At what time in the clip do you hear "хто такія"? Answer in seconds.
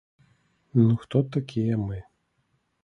1.03-1.75